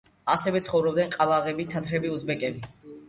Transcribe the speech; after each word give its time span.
ასევე 0.35 0.61
ცხოვრობდნენ 0.67 1.13
ყაზახები, 1.17 1.67
თათრები, 1.75 2.13
უზბეკები. 2.17 2.69